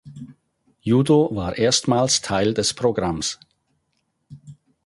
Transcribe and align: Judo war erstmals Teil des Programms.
Judo 0.81 1.29
war 1.31 1.55
erstmals 1.59 2.21
Teil 2.21 2.55
des 2.55 2.73
Programms. 2.73 3.37